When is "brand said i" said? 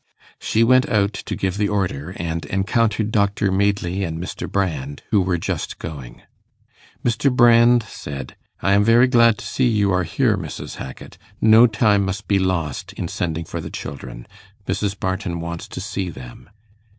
7.31-8.73